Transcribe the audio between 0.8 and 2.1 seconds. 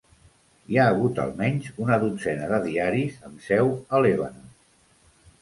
hagut almenys una